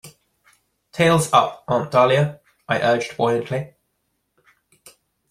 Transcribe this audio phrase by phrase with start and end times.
[0.91, 3.75] "Tails up, Aunt Dahlia," I urged buoyantly.